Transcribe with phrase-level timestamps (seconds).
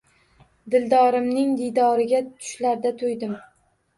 [0.75, 3.37] Dildorimning diydoriga tushlarda to’ydim